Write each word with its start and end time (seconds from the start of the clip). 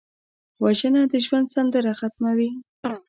وژنه 0.63 1.01
د 1.11 1.13
ژوند 1.25 1.47
سندره 1.55 1.91
ختموي 1.99 2.49